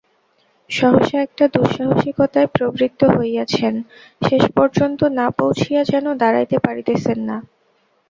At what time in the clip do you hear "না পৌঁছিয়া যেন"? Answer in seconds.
5.17-6.05